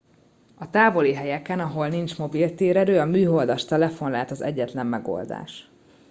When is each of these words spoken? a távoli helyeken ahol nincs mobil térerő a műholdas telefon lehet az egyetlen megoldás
a 0.55 0.69
távoli 0.69 1.13
helyeken 1.13 1.59
ahol 1.59 1.87
nincs 1.87 2.17
mobil 2.17 2.55
térerő 2.55 2.99
a 2.99 3.05
műholdas 3.05 3.65
telefon 3.65 4.11
lehet 4.11 4.31
az 4.31 4.41
egyetlen 4.41 4.85
megoldás 4.87 5.69